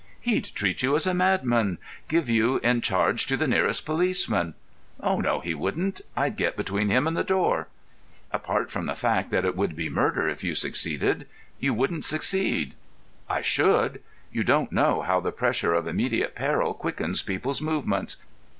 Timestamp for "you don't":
14.31-14.71